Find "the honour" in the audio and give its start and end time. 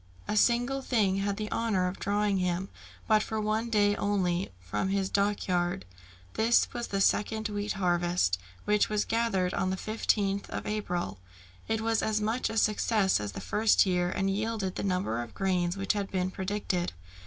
1.37-1.87